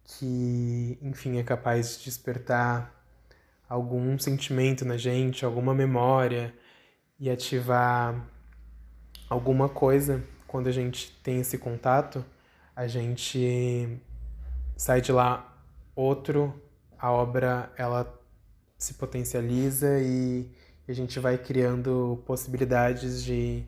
que, 0.04 0.99
enfim, 1.02 1.38
é 1.38 1.42
capaz 1.42 1.99
de 1.99 2.04
despertar 2.04 2.95
algum 3.69 4.19
sentimento 4.19 4.85
na 4.85 4.97
gente, 4.97 5.45
alguma 5.45 5.75
memória, 5.75 6.54
e 7.21 7.29
ativar 7.31 8.27
alguma 9.29 9.69
coisa 9.69 10.25
quando 10.47 10.69
a 10.69 10.73
gente 10.73 11.12
tem 11.23 11.41
esse 11.41 11.59
contato, 11.59 12.25
a 12.75 12.89
gente 12.89 14.00
sai 14.77 15.00
de 15.00 15.12
lá 15.12 15.57
outro, 15.95 16.61
a 16.99 17.12
obra 17.12 17.71
ela 17.77 18.19
se 18.79 18.95
potencializa 18.95 20.00
e 20.00 20.50
a 20.89 20.93
gente 20.93 21.21
vai 21.21 21.39
criando 21.39 22.21
possibilidades 22.27 23.23
de 23.23 23.65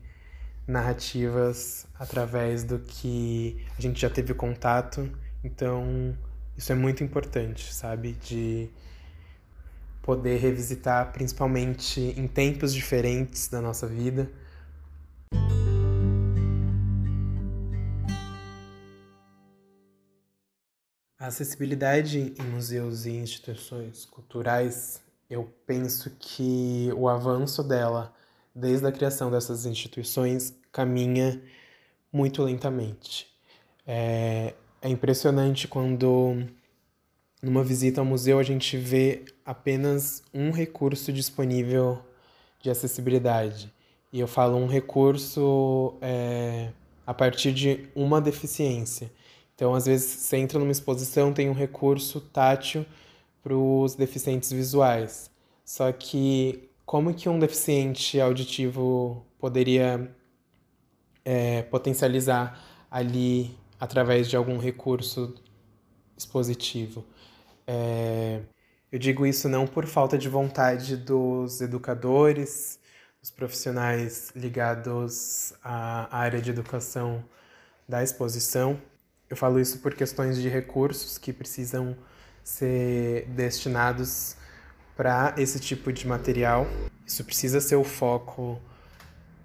narrativas 0.67 1.85
através 1.97 2.63
do 2.63 2.79
que 2.79 3.63
a 3.77 3.81
gente 3.81 4.01
já 4.01 4.09
teve 4.09 4.33
contato. 4.33 5.09
Então, 5.43 6.17
isso 6.57 6.71
é 6.71 6.75
muito 6.75 7.03
importante, 7.03 7.73
sabe? 7.73 8.13
De 8.13 8.69
poder 10.03 10.37
revisitar, 10.37 11.13
principalmente 11.13 12.01
em 12.01 12.27
tempos 12.27 12.73
diferentes 12.73 13.47
da 13.47 13.61
nossa 13.61 13.87
vida. 13.87 14.29
A 21.17 21.27
acessibilidade 21.27 22.35
em 22.37 22.43
museus 22.43 23.05
e 23.05 23.11
instituições 23.11 24.03
culturais, 24.03 25.01
eu 25.29 25.45
penso 25.65 26.11
que 26.19 26.89
o 26.97 27.07
avanço 27.07 27.63
dela, 27.63 28.13
desde 28.53 28.85
a 28.85 28.91
criação 28.91 29.31
dessas 29.31 29.65
instituições, 29.65 30.53
caminha 30.69 31.41
muito 32.11 32.43
lentamente. 32.43 33.33
É, 33.87 34.53
é 34.81 34.89
impressionante 34.89 35.65
quando 35.65 36.45
numa 37.43 37.61
visita 37.61 37.99
ao 37.99 38.05
museu 38.05 38.39
a 38.39 38.43
gente 38.43 38.77
vê 38.77 39.25
apenas 39.45 40.23
um 40.33 40.49
recurso 40.49 41.11
disponível 41.11 41.99
de 42.61 42.69
acessibilidade. 42.69 43.69
E 44.13 44.19
eu 44.21 44.27
falo 44.27 44.55
um 44.55 44.65
recurso 44.65 45.95
é, 46.01 46.69
a 47.05 47.13
partir 47.13 47.51
de 47.51 47.89
uma 47.93 48.21
deficiência. 48.21 49.11
Então, 49.53 49.75
às 49.75 49.85
vezes, 49.85 50.09
você 50.09 50.37
entra 50.37 50.57
numa 50.57 50.71
exposição, 50.71 51.33
tem 51.33 51.49
um 51.49 51.53
recurso 51.53 52.21
tátil 52.21 52.85
para 53.43 53.53
os 53.53 53.93
deficientes 53.93 54.51
visuais. 54.51 55.29
Só 55.65 55.91
que 55.91 56.69
como 56.85 57.13
que 57.13 57.27
um 57.27 57.39
deficiente 57.39 58.21
auditivo 58.21 59.25
poderia 59.37 60.09
é, 61.25 61.63
potencializar 61.63 62.57
ali 62.89 63.51
através 63.77 64.29
de 64.29 64.37
algum 64.37 64.57
recurso 64.57 65.35
expositivo? 66.15 67.03
É, 67.65 68.41
eu 68.91 68.99
digo 68.99 69.25
isso 69.25 69.49
não 69.49 69.65
por 69.65 69.85
falta 69.85 70.17
de 70.17 70.29
vontade 70.29 70.95
dos 70.95 71.61
educadores, 71.61 72.79
os 73.21 73.31
profissionais 73.31 74.31
ligados 74.35 75.53
à 75.63 76.15
área 76.15 76.41
de 76.41 76.49
educação 76.49 77.23
da 77.87 78.03
exposição. 78.03 78.79
Eu 79.29 79.37
falo 79.37 79.59
isso 79.59 79.79
por 79.79 79.95
questões 79.95 80.39
de 80.41 80.47
recursos 80.49 81.17
que 81.17 81.33
precisam 81.33 81.97
ser 82.43 83.25
destinados 83.29 84.35
para 84.95 85.33
esse 85.37 85.59
tipo 85.59 85.91
de 85.91 86.07
material. 86.07 86.67
Isso 87.05 87.23
precisa 87.23 87.59
ser 87.59 87.77
o 87.77 87.83
foco 87.83 88.61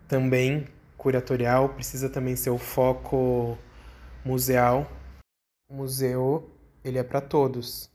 também 0.06 0.66
curatorial, 0.96 1.70
precisa 1.70 2.10
também 2.10 2.36
ser 2.36 2.50
o 2.50 2.58
foco 2.58 3.56
museal. 4.24 4.90
O 5.70 5.74
museu, 5.74 6.50
ele 6.84 6.98
é 6.98 7.02
para 7.02 7.20
todos. 7.20 7.90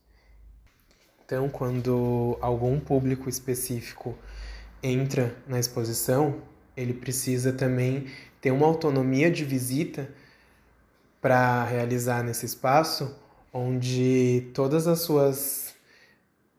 Então, 1.33 1.49
quando 1.49 2.37
algum 2.39 2.79
público 2.79 3.27
específico 3.27 4.15
entra 4.83 5.35
na 5.47 5.59
exposição, 5.59 6.43
ele 6.77 6.93
precisa 6.93 7.51
também 7.51 8.05
ter 8.39 8.51
uma 8.51 8.67
autonomia 8.67 9.31
de 9.31 9.43
visita 9.43 10.07
para 11.19 11.63
realizar 11.63 12.21
nesse 12.21 12.45
espaço 12.45 13.19
onde 13.51 14.47
todas 14.53 14.85
as 14.85 14.99
suas 14.99 15.73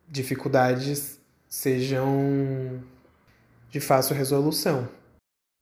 dificuldades 0.09 1.21
sejam 1.49 2.83
de 3.71 3.79
fácil 3.79 4.17
resolução. 4.17 4.89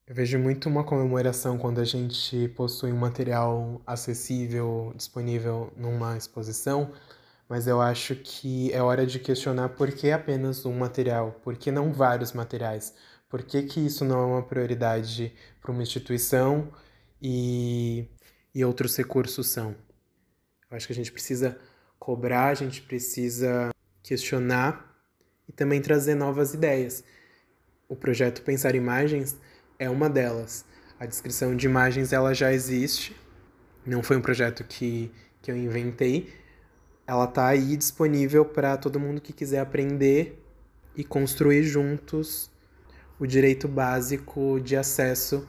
Eu 0.07 0.14
vejo 0.14 0.38
muito 0.38 0.71
uma 0.71 0.85
comemoração 0.85 1.59
quando 1.59 1.83
a 1.83 1.85
gente 1.85 2.49
possui 2.57 2.90
um 2.90 2.99
material 2.99 3.78
acessível, 3.87 4.95
disponível 4.97 5.71
numa 5.76 6.16
exposição, 6.16 6.90
mas 7.52 7.66
eu 7.66 7.82
acho 7.82 8.14
que 8.14 8.73
é 8.73 8.80
hora 8.80 9.04
de 9.04 9.18
questionar 9.18 9.68
por 9.68 9.92
que 9.92 10.11
apenas 10.11 10.64
um 10.64 10.73
material, 10.73 11.32
por 11.44 11.54
que 11.54 11.71
não 11.71 11.92
vários 11.92 12.32
materiais, 12.32 12.94
por 13.28 13.42
que, 13.42 13.64
que 13.64 13.78
isso 13.78 14.06
não 14.06 14.21
é 14.23 14.25
uma 14.25 14.42
prioridade 14.42 15.35
para 15.61 15.71
uma 15.71 15.82
instituição 15.82 16.73
e, 17.21 18.09
e 18.54 18.64
outros 18.64 18.97
recursos 18.97 19.49
são. 19.50 19.76
Eu 20.71 20.78
acho 20.78 20.87
que 20.87 20.94
a 20.94 20.97
gente 20.97 21.12
precisa 21.12 21.59
cobrar, 21.99 22.47
a 22.47 22.54
gente 22.54 22.80
precisa 22.80 23.71
questionar 24.02 24.90
e 25.47 25.52
também 25.52 25.82
trazer 25.82 26.14
novas 26.14 26.54
ideias. 26.54 27.04
O 27.87 27.94
projeto 27.94 28.40
Pensar 28.40 28.75
Imagens 28.75 29.37
é 29.78 29.90
uma 29.90 30.09
delas. 30.09 30.64
A 30.99 31.04
descrição 31.04 31.54
de 31.54 31.66
imagens 31.66 32.14
ela 32.14 32.32
já 32.32 32.50
existe, 32.50 33.14
não 33.85 34.02
foi 34.02 34.16
um 34.16 34.23
projeto 34.23 34.64
que, 34.64 35.12
que 35.42 35.50
eu 35.50 35.56
inventei. 35.59 36.40
Ela 37.06 37.25
está 37.25 37.49
aí 37.49 37.76
disponível 37.76 38.44
para 38.44 38.76
todo 38.76 39.00
mundo 39.00 39.21
que 39.21 39.32
quiser 39.32 39.61
aprender 39.61 40.42
e 40.94 41.02
construir 41.04 41.64
juntos 41.64 42.50
o 43.18 43.26
direito 43.26 43.68
básico 43.68 44.61
de 44.61 44.76
acesso 44.76 45.47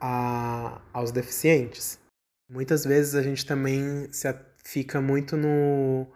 a, 0.00 0.80
aos 0.92 1.10
deficientes. 1.10 1.98
Muitas 2.48 2.84
vezes 2.84 3.14
a 3.14 3.22
gente 3.22 3.44
também 3.46 4.08
se 4.10 4.32
fica 4.64 5.00
muito 5.00 5.36
no, 5.36 6.06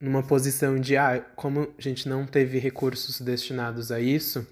numa 0.00 0.22
posição 0.22 0.78
de, 0.78 0.96
ah, 0.96 1.20
como 1.34 1.72
a 1.76 1.80
gente 1.80 2.08
não 2.08 2.26
teve 2.26 2.58
recursos 2.58 3.20
destinados 3.20 3.90
a 3.90 4.00
isso, 4.00 4.46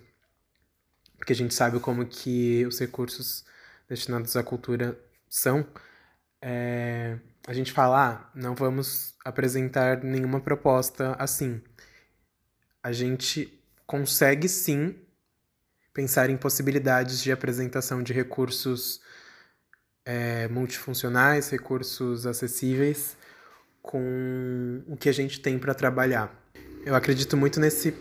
porque 1.16 1.32
a 1.32 1.36
gente 1.36 1.54
sabe 1.54 1.78
como 1.80 2.06
que 2.06 2.64
os 2.66 2.78
recursos 2.78 3.44
destinados 3.88 4.36
à 4.36 4.42
cultura 4.42 4.98
são, 5.28 5.66
é, 6.46 7.18
a 7.46 7.54
gente 7.54 7.72
fala, 7.72 8.06
ah, 8.06 8.30
não 8.34 8.54
vamos 8.54 9.14
apresentar 9.24 10.04
nenhuma 10.04 10.40
proposta 10.40 11.16
assim. 11.18 11.62
A 12.82 12.92
gente 12.92 13.58
consegue 13.86 14.46
sim 14.46 14.94
pensar 15.94 16.28
em 16.28 16.36
possibilidades 16.36 17.22
de 17.22 17.33
apresentação 17.33 18.02
de 18.02 18.12
recursos 18.12 19.00
é, 20.04 20.46
multifuncionais, 20.48 21.48
recursos 21.48 22.26
acessíveis 22.26 23.16
com 23.80 24.83
o 24.87 24.98
que 24.98 25.09
a 25.09 25.12
gente 25.12 25.40
tem 25.40 25.59
para 25.59 25.72
trabalhar. 25.72 26.30
Eu 26.85 26.94
acredito 26.94 27.38
muito 27.38 27.59
nesse 27.59 27.94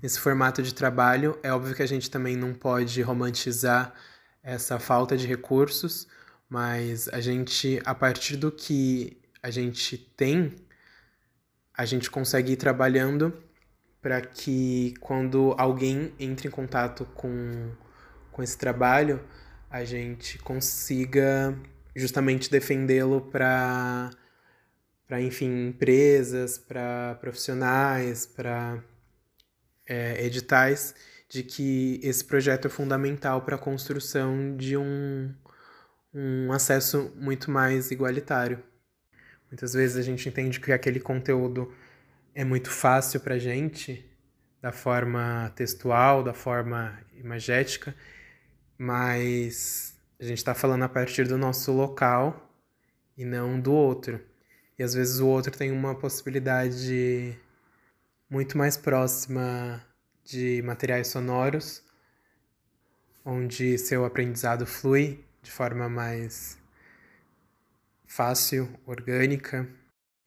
nesse 0.00 0.20
formato 0.20 0.62
de 0.62 0.72
trabalho. 0.72 1.36
É 1.42 1.52
óbvio 1.52 1.74
que 1.74 1.82
a 1.82 1.86
gente 1.86 2.08
também 2.08 2.36
não 2.36 2.54
pode 2.54 3.02
romantizar 3.02 3.92
essa 4.40 4.78
falta 4.78 5.16
de 5.16 5.26
recursos, 5.26 6.06
mas 6.48 7.08
a 7.08 7.20
gente, 7.20 7.80
a 7.84 7.94
partir 7.94 8.36
do 8.36 8.50
que 8.50 9.20
a 9.42 9.50
gente 9.50 9.98
tem, 9.98 10.54
a 11.74 11.84
gente 11.84 12.10
consegue 12.10 12.52
ir 12.52 12.56
trabalhando 12.56 13.32
para 14.00 14.20
que 14.20 14.94
quando 15.00 15.54
alguém 15.58 16.12
entre 16.18 16.48
em 16.48 16.50
contato 16.50 17.04
com, 17.14 17.70
com 18.32 18.42
esse 18.42 18.56
trabalho, 18.56 19.20
a 19.70 19.84
gente 19.84 20.38
consiga 20.38 21.56
justamente 21.94 22.50
defendê-lo 22.50 23.20
para 23.20 24.10
para 25.06 25.22
enfim 25.22 25.68
empresas, 25.68 26.58
para 26.58 27.16
profissionais, 27.18 28.26
para 28.26 28.82
é, 29.86 30.22
editais 30.24 30.94
de 31.30 31.42
que 31.42 31.98
esse 32.02 32.22
projeto 32.22 32.66
é 32.66 32.70
fundamental 32.70 33.40
para 33.40 33.56
a 33.56 33.58
construção 33.58 34.54
de 34.54 34.76
um, 34.76 35.34
um 36.12 36.52
acesso 36.52 37.12
muito 37.16 37.50
mais 37.50 37.90
igualitário. 37.90 38.62
Muitas 39.50 39.72
vezes 39.72 39.96
a 39.96 40.02
gente 40.02 40.28
entende 40.28 40.60
que 40.60 40.72
aquele 40.72 41.00
conteúdo 41.00 41.72
é 42.34 42.44
muito 42.44 42.70
fácil 42.70 43.20
para 43.20 43.34
a 43.34 43.38
gente, 43.38 44.04
da 44.60 44.72
forma 44.72 45.52
textual, 45.56 46.22
da 46.22 46.34
forma 46.34 46.98
imagética, 47.14 47.94
mas 48.76 49.96
a 50.20 50.24
gente 50.24 50.38
está 50.38 50.54
falando 50.54 50.82
a 50.82 50.88
partir 50.88 51.26
do 51.26 51.38
nosso 51.38 51.72
local 51.72 52.52
e 53.16 53.24
não 53.24 53.58
do 53.60 53.72
outro. 53.72 54.20
E 54.78 54.82
às 54.82 54.94
vezes 54.94 55.18
o 55.18 55.26
outro 55.26 55.56
tem 55.56 55.72
uma 55.72 55.94
possibilidade 55.94 57.36
muito 58.30 58.56
mais 58.58 58.76
próxima 58.76 59.82
de 60.24 60.62
materiais 60.62 61.08
sonoros, 61.08 61.82
onde 63.24 63.78
seu 63.78 64.04
aprendizado 64.04 64.66
flui 64.66 65.24
de 65.42 65.50
forma 65.50 65.88
mais 65.88 66.58
fácil, 68.06 68.68
orgânica, 68.86 69.68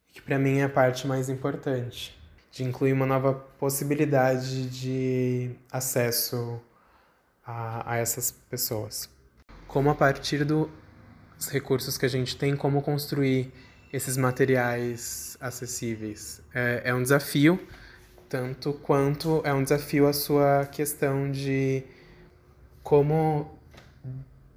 que 0.07 0.21
para 0.21 0.37
mim 0.37 0.59
é 0.59 0.63
a 0.63 0.69
parte 0.69 1.07
mais 1.07 1.29
importante, 1.29 2.17
de 2.51 2.63
incluir 2.63 2.93
uma 2.93 3.05
nova 3.05 3.33
possibilidade 3.33 4.69
de 4.69 5.51
acesso 5.71 6.61
a, 7.45 7.93
a 7.93 7.97
essas 7.97 8.31
pessoas. 8.31 9.09
Como 9.67 9.89
a 9.89 9.95
partir 9.95 10.43
dos 10.43 10.69
recursos 11.49 11.97
que 11.97 12.05
a 12.05 12.09
gente 12.09 12.37
tem, 12.37 12.55
como 12.55 12.81
construir 12.81 13.51
esses 13.91 14.15
materiais 14.15 15.37
acessíveis. 15.39 16.41
É, 16.53 16.81
é 16.85 16.93
um 16.93 17.01
desafio, 17.01 17.59
tanto 18.29 18.73
quanto 18.73 19.41
é 19.43 19.53
um 19.53 19.63
desafio 19.63 20.07
a 20.07 20.13
sua 20.13 20.65
questão 20.65 21.29
de 21.29 21.83
como 22.81 23.59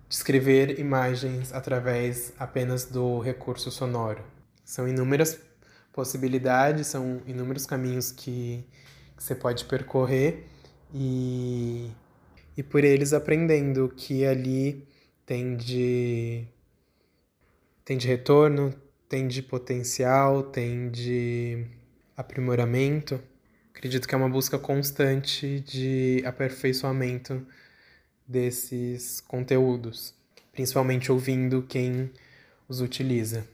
descrever 0.09 0.79
imagens 0.79 1.53
através 1.53 2.33
apenas 2.38 2.85
do 2.85 3.19
recurso 3.19 3.71
sonoro. 3.71 4.23
São 4.64 4.88
inúmeras 4.88 5.38
possibilidades, 5.93 6.88
são 6.88 7.23
inúmeros 7.27 7.67
caminhos 7.67 8.11
que, 8.11 8.64
que 9.17 9.23
você 9.23 9.35
pode 9.35 9.64
percorrer 9.64 10.47
e, 10.93 11.90
e 12.57 12.62
por 12.62 12.85
eles 12.85 13.12
aprendendo 13.12 13.93
que 13.97 14.25
ali 14.25 14.87
tem 15.25 15.57
de, 15.57 16.47
tem 17.85 17.97
de 17.97 18.07
retorno, 18.07 18.75
tem 19.09 19.29
de 19.29 19.43
potencial, 19.43 20.43
tem 20.43 20.90
de 20.90 21.67
aprimoramento. 22.17 23.21
Acredito 23.71 24.09
que 24.09 24.14
é 24.14 24.19
uma 24.19 24.29
busca 24.29 24.59
constante 24.59 25.61
de 25.61 26.23
aperfeiçoamento 26.25 27.47
desses 28.26 29.20
conteúdos, 29.20 30.14
principalmente 30.52 31.12
ouvindo 31.12 31.62
quem 31.62 32.10
os 32.68 32.80
utiliza. 32.80 33.46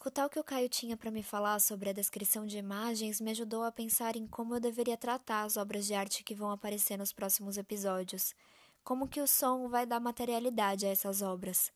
Escutar 0.00 0.24
o 0.24 0.30
que 0.30 0.40
o 0.40 0.44
Caio 0.44 0.68
tinha 0.68 0.96
para 0.96 1.10
me 1.10 1.22
falar 1.22 1.60
sobre 1.60 1.90
a 1.90 1.92
descrição 1.92 2.46
de 2.46 2.56
imagens 2.56 3.20
me 3.20 3.32
ajudou 3.32 3.62
a 3.64 3.70
pensar 3.70 4.16
em 4.16 4.26
como 4.26 4.54
eu 4.54 4.60
deveria 4.60 4.96
tratar 4.96 5.42
as 5.42 5.58
obras 5.58 5.86
de 5.86 5.92
arte 5.92 6.24
que 6.24 6.34
vão 6.34 6.50
aparecer 6.50 6.96
nos 6.96 7.12
próximos 7.12 7.58
episódios. 7.58 8.34
Como 8.82 9.06
que 9.06 9.20
o 9.20 9.26
som 9.26 9.68
vai 9.68 9.84
dar 9.84 10.00
materialidade 10.00 10.86
a 10.86 10.88
essas 10.88 11.20
obras. 11.20 11.70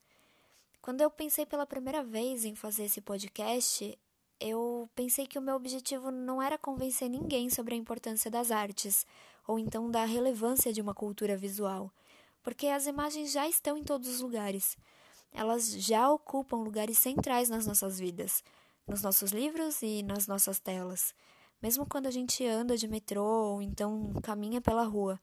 Quando 0.80 1.02
eu 1.02 1.10
pensei 1.10 1.44
pela 1.44 1.66
primeira 1.66 2.02
vez 2.02 2.46
em 2.46 2.54
fazer 2.54 2.84
esse 2.84 3.02
podcast, 3.02 3.98
eu 4.44 4.90
pensei 4.94 5.26
que 5.26 5.38
o 5.38 5.42
meu 5.42 5.56
objetivo 5.56 6.10
não 6.10 6.42
era 6.42 6.58
convencer 6.58 7.08
ninguém 7.08 7.48
sobre 7.48 7.74
a 7.74 7.78
importância 7.78 8.30
das 8.30 8.50
artes, 8.50 9.06
ou 9.48 9.58
então 9.58 9.90
da 9.90 10.04
relevância 10.04 10.70
de 10.70 10.82
uma 10.82 10.94
cultura 10.94 11.34
visual, 11.34 11.90
porque 12.42 12.66
as 12.66 12.86
imagens 12.86 13.32
já 13.32 13.48
estão 13.48 13.78
em 13.78 13.82
todos 13.82 14.06
os 14.06 14.20
lugares. 14.20 14.76
Elas 15.32 15.72
já 15.72 16.10
ocupam 16.10 16.58
lugares 16.58 16.98
centrais 16.98 17.48
nas 17.48 17.66
nossas 17.66 17.98
vidas, 17.98 18.44
nos 18.86 19.00
nossos 19.00 19.32
livros 19.32 19.80
e 19.80 20.02
nas 20.02 20.26
nossas 20.26 20.58
telas, 20.58 21.14
mesmo 21.62 21.86
quando 21.86 22.06
a 22.06 22.10
gente 22.10 22.46
anda 22.46 22.76
de 22.76 22.86
metrô 22.86 23.24
ou 23.24 23.62
então 23.62 24.12
caminha 24.22 24.60
pela 24.60 24.84
rua. 24.84 25.18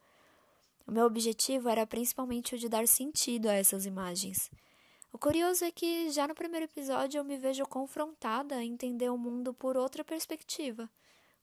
O 0.87 0.91
meu 0.91 1.05
objetivo 1.05 1.69
era 1.69 1.85
principalmente 1.85 2.55
o 2.55 2.57
de 2.57 2.67
dar 2.67 2.87
sentido 2.87 3.47
a 3.47 3.53
essas 3.53 3.85
imagens. 3.85 4.49
O 5.13 5.17
curioso 5.17 5.65
é 5.65 5.71
que 5.71 6.09
já 6.09 6.25
no 6.25 6.33
primeiro 6.33 6.65
episódio 6.65 7.19
eu 7.19 7.23
me 7.23 7.37
vejo 7.37 7.65
confrontada 7.65 8.55
a 8.55 8.63
entender 8.63 9.09
o 9.09 9.17
mundo 9.17 9.53
por 9.53 9.75
outra 9.75 10.05
perspectiva, 10.05 10.89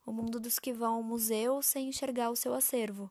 o 0.06 0.12
mundo 0.12 0.40
dos 0.40 0.58
que 0.58 0.72
vão 0.72 0.94
ao 0.94 1.02
museu 1.02 1.60
sem 1.60 1.88
enxergar 1.88 2.30
o 2.30 2.36
seu 2.36 2.54
acervo. 2.54 3.10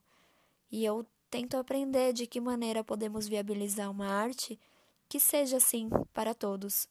E 0.72 0.84
eu 0.84 1.06
tento 1.30 1.58
aprender 1.58 2.12
de 2.12 2.26
que 2.26 2.41
maneira 2.41 2.84
podemos 2.84 3.28
viabilizar 3.28 3.91
uma 3.91 4.08
arte 4.08 4.60
que 5.08 5.20
seja 5.20 5.58
assim 5.58 5.89
para 6.12 6.34
todos. 6.34 6.88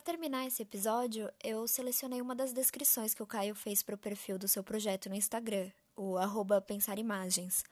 Para 0.00 0.14
terminar 0.14 0.46
esse 0.46 0.62
episódio, 0.62 1.30
eu 1.44 1.68
selecionei 1.68 2.22
uma 2.22 2.34
das 2.34 2.54
descrições 2.54 3.12
que 3.12 3.22
o 3.22 3.26
Caio 3.26 3.54
fez 3.54 3.82
para 3.82 3.94
o 3.94 3.98
perfil 3.98 4.38
do 4.38 4.48
seu 4.48 4.64
projeto 4.64 5.10
no 5.10 5.14
Instagram, 5.14 5.70
o 5.94 6.16
arroba 6.16 6.58
Pensar 6.58 6.98
Imagens. 6.98 7.62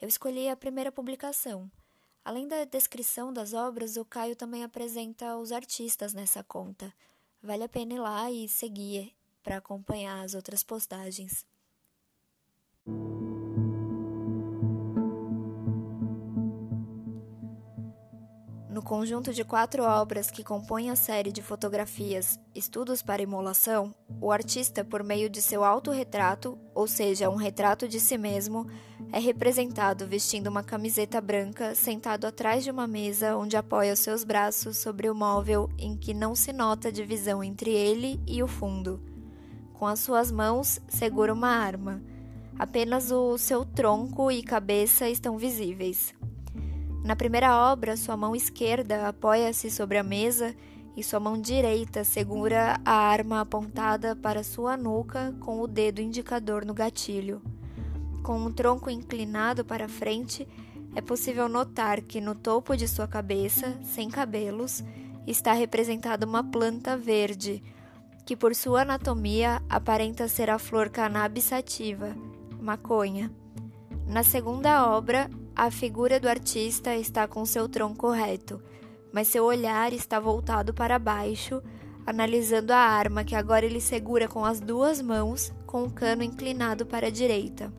Eu 0.00 0.06
escolhi 0.06 0.48
a 0.48 0.54
primeira 0.54 0.92
publicação. 0.92 1.68
Além 2.24 2.46
da 2.46 2.64
descrição 2.64 3.32
das 3.32 3.52
obras, 3.52 3.96
o 3.96 4.04
Caio 4.04 4.36
também 4.36 4.62
apresenta 4.62 5.36
os 5.36 5.50
artistas 5.50 6.14
nessa 6.14 6.44
conta. 6.44 6.94
Vale 7.42 7.64
a 7.64 7.68
pena 7.68 7.94
ir 7.94 7.98
lá 7.98 8.30
e 8.30 8.48
seguir 8.48 9.12
para 9.42 9.56
acompanhar 9.56 10.24
as 10.24 10.32
outras 10.34 10.62
postagens. 10.62 11.44
No 18.74 18.82
conjunto 18.82 19.32
de 19.32 19.44
quatro 19.44 19.84
obras 19.84 20.32
que 20.32 20.42
compõem 20.42 20.90
a 20.90 20.96
série 20.96 21.30
de 21.30 21.40
fotografias 21.40 22.40
Estudos 22.52 23.02
para 23.02 23.22
Imolação, 23.22 23.94
o 24.20 24.32
artista, 24.32 24.84
por 24.84 25.04
meio 25.04 25.30
de 25.30 25.40
seu 25.40 25.62
autorretrato, 25.62 26.58
ou 26.74 26.88
seja, 26.88 27.30
um 27.30 27.36
retrato 27.36 27.86
de 27.86 28.00
si 28.00 28.18
mesmo, 28.18 28.66
é 29.12 29.20
representado 29.20 30.08
vestindo 30.08 30.48
uma 30.48 30.64
camiseta 30.64 31.20
branca, 31.20 31.72
sentado 31.76 32.26
atrás 32.26 32.64
de 32.64 32.70
uma 32.72 32.88
mesa 32.88 33.36
onde 33.36 33.56
apoia 33.56 33.92
os 33.92 34.00
seus 34.00 34.24
braços 34.24 34.76
sobre 34.76 35.08
o 35.08 35.14
móvel 35.14 35.70
em 35.78 35.96
que 35.96 36.12
não 36.12 36.34
se 36.34 36.52
nota 36.52 36.90
divisão 36.90 37.44
entre 37.44 37.70
ele 37.70 38.20
e 38.26 38.42
o 38.42 38.48
fundo. 38.48 39.00
Com 39.74 39.86
as 39.86 40.00
suas 40.00 40.32
mãos, 40.32 40.80
segura 40.88 41.32
uma 41.32 41.50
arma. 41.50 42.02
Apenas 42.58 43.12
o 43.12 43.38
seu 43.38 43.64
tronco 43.64 44.32
e 44.32 44.42
cabeça 44.42 45.08
estão 45.08 45.38
visíveis. 45.38 46.12
Na 47.04 47.14
primeira 47.14 47.70
obra, 47.70 47.98
sua 47.98 48.16
mão 48.16 48.34
esquerda 48.34 49.06
apoia-se 49.06 49.70
sobre 49.70 49.98
a 49.98 50.02
mesa 50.02 50.56
e 50.96 51.04
sua 51.04 51.20
mão 51.20 51.38
direita 51.38 52.02
segura 52.02 52.80
a 52.82 52.92
arma 52.92 53.42
apontada 53.42 54.16
para 54.16 54.42
sua 54.42 54.74
nuca 54.74 55.34
com 55.38 55.60
o 55.60 55.66
dedo 55.66 56.00
indicador 56.00 56.64
no 56.64 56.72
gatilho. 56.72 57.42
Com 58.22 58.42
o 58.46 58.50
tronco 58.50 58.88
inclinado 58.88 59.66
para 59.66 59.86
frente, 59.86 60.48
é 60.94 61.02
possível 61.02 61.46
notar 61.46 62.00
que 62.00 62.22
no 62.22 62.34
topo 62.34 62.74
de 62.74 62.88
sua 62.88 63.06
cabeça, 63.06 63.78
sem 63.82 64.08
cabelos, 64.08 64.82
está 65.26 65.52
representada 65.52 66.24
uma 66.24 66.42
planta 66.42 66.96
verde, 66.96 67.62
que 68.24 68.34
por 68.34 68.54
sua 68.54 68.80
anatomia 68.80 69.60
aparenta 69.68 70.26
ser 70.26 70.48
a 70.48 70.58
flor 70.58 70.88
cannabis 70.88 71.44
sativa, 71.44 72.16
maconha. 72.58 73.30
Na 74.06 74.22
segunda 74.22 74.88
obra, 74.88 75.28
a 75.56 75.70
figura 75.70 76.18
do 76.18 76.28
artista 76.28 76.96
está 76.96 77.28
com 77.28 77.46
seu 77.46 77.68
tronco 77.68 78.10
reto, 78.10 78.60
mas 79.12 79.28
seu 79.28 79.44
olhar 79.44 79.92
está 79.92 80.18
voltado 80.18 80.74
para 80.74 80.98
baixo, 80.98 81.62
analisando 82.04 82.72
a 82.72 82.78
arma 82.78 83.22
que 83.22 83.36
agora 83.36 83.64
ele 83.64 83.80
segura 83.80 84.26
com 84.26 84.44
as 84.44 84.58
duas 84.58 85.00
mãos, 85.00 85.52
com 85.64 85.84
o 85.84 85.90
cano 85.90 86.24
inclinado 86.24 86.84
para 86.84 87.06
a 87.06 87.10
direita. 87.10 87.72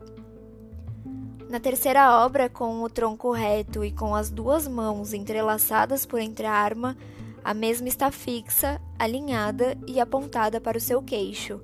Na 1.50 1.60
terceira 1.60 2.24
obra, 2.24 2.48
com 2.48 2.82
o 2.82 2.88
tronco 2.88 3.30
reto 3.30 3.84
e 3.84 3.92
com 3.92 4.14
as 4.14 4.30
duas 4.30 4.66
mãos 4.66 5.12
entrelaçadas 5.12 6.06
por 6.06 6.18
entre 6.18 6.46
a 6.46 6.52
arma, 6.52 6.96
a 7.44 7.54
mesma 7.54 7.88
está 7.88 8.10
fixa, 8.10 8.80
alinhada 8.98 9.78
e 9.86 10.00
apontada 10.00 10.60
para 10.60 10.78
o 10.78 10.80
seu 10.80 11.02
queixo. 11.02 11.60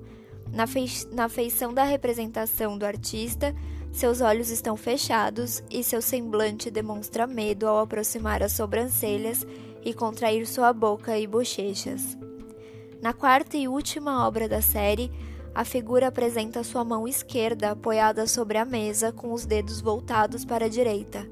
Na, 0.51 0.67
fei 0.67 0.85
na 1.11 1.27
feição 1.27 1.73
da 1.73 1.83
representação 1.83 2.77
do 2.77 2.85
artista, 2.85 3.53
seus 3.93 4.21
olhos 4.21 4.49
estão 4.49 4.75
fechados 4.75 5.63
e 5.69 5.83
seu 5.83 6.01
semblante 6.01 6.71
demonstra 6.71 7.27
medo 7.27 7.67
ao 7.67 7.79
aproximar 7.79 8.41
as 8.41 8.51
sobrancelhas 8.51 9.45
e 9.85 9.93
contrair 9.93 10.47
sua 10.47 10.73
boca 10.73 11.17
e 11.17 11.27
bochechas. 11.27 12.17
Na 12.99 13.13
quarta 13.13 13.55
e 13.55 13.67
última 13.67 14.27
obra 14.27 14.49
da 14.49 14.63
série, 14.63 15.11
a 15.53 15.63
figura 15.63 16.07
apresenta 16.07 16.63
sua 16.63 16.83
mão 16.83 17.07
esquerda 17.07 17.69
apoiada 17.69 18.25
sobre 18.25 18.57
a 18.57 18.65
mesa 18.65 19.11
com 19.11 19.31
os 19.31 19.45
dedos 19.45 19.79
voltados 19.79 20.43
para 20.43 20.65
a 20.65 20.69
direita. 20.69 21.29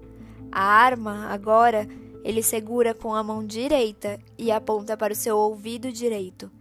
A 0.51 0.61
arma, 0.61 1.29
agora, 1.29 1.87
ele 2.23 2.43
segura 2.43 2.93
com 2.93 3.15
a 3.15 3.23
mão 3.23 3.43
direita 3.43 4.19
e 4.37 4.51
aponta 4.51 4.95
para 4.95 5.13
o 5.13 5.15
seu 5.15 5.35
ouvido 5.35 5.91
direito. 5.91 6.51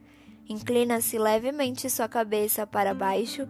Inclina-se 0.49 1.19
levemente 1.19 1.91
sua 1.91 2.09
cabeça 2.09 2.67
para 2.67 2.95
baixo 2.95 3.47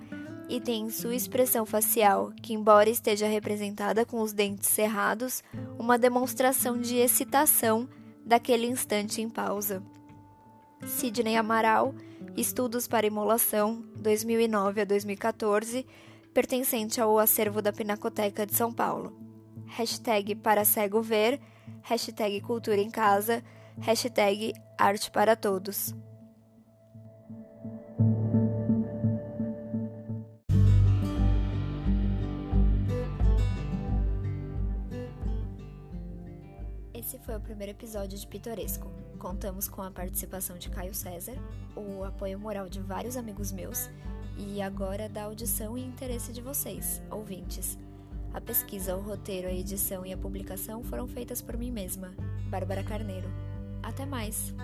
e 0.51 0.61
tem 0.61 0.91
sua 0.91 1.15
expressão 1.15 1.65
facial, 1.65 2.33
que, 2.43 2.53
embora 2.53 2.91
esteja 2.91 3.29
representada 3.29 4.05
com 4.05 4.21
os 4.21 4.33
dentes 4.33 4.69
cerrados, 4.69 5.45
uma 5.79 5.97
demonstração 5.97 6.77
de 6.77 6.97
excitação 6.97 7.89
daquele 8.27 8.67
instante 8.67 9.23
em 9.23 9.31
pausa. 9.31 9.81
Sidney 10.85 11.37
Amaral, 11.37 11.95
Estudos 12.37 12.89
para 12.89 13.07
Imolação, 13.07 13.85
2009 13.97 14.81
a 14.81 14.85
2014, 14.85 15.87
pertencente 16.35 17.01
ao 17.01 17.19
acervo 17.19 17.63
da 17.63 17.73
Pinacoteca 17.73 18.45
de 18.45 18.55
São 18.55 18.73
Paulo. 18.73 19.17
Hashtag 19.67 20.35
para 20.35 20.65
cego 20.65 21.01
ver, 21.01 21.41
hashtag 21.83 22.41
cultura 22.41 22.81
em 22.81 22.91
casa, 22.91 23.45
hashtag 23.79 24.53
arte 24.77 25.13
para 25.13 25.37
todos. 25.37 25.95
Esse 37.11 37.19
foi 37.19 37.35
o 37.35 37.41
primeiro 37.41 37.73
episódio 37.73 38.17
de 38.17 38.25
Pitoresco. 38.25 38.89
Contamos 39.19 39.67
com 39.67 39.83
a 39.83 39.91
participação 39.91 40.57
de 40.57 40.71
Caio 40.71 40.95
César, 40.95 41.35
o 41.75 42.05
apoio 42.05 42.39
moral 42.39 42.69
de 42.69 42.79
vários 42.79 43.17
amigos 43.17 43.51
meus 43.51 43.91
e 44.39 44.63
agora 44.63 45.09
da 45.09 45.25
audição 45.25 45.77
e 45.77 45.85
interesse 45.85 46.33
de 46.33 46.41
vocês, 46.41 47.03
ouvintes. 47.11 47.77
A 48.33 48.41
pesquisa, 48.41 48.95
o 48.95 49.01
roteiro, 49.01 49.49
a 49.49 49.53
edição 49.53 50.07
e 50.07 50.13
a 50.13 50.17
publicação 50.17 50.85
foram 50.85 51.09
feitas 51.09 51.43
por 51.43 51.57
mim 51.57 51.73
mesma, 51.73 52.15
Bárbara 52.49 52.85
Carneiro. 52.85 53.29
Até 53.83 54.07
mais! 54.07 54.55